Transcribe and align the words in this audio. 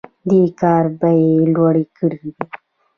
دې 0.29 0.41
کار 0.61 0.83
بیې 0.99 1.39
لوړې 1.53 1.85
کړي 1.97 2.19
دي. 2.35 2.43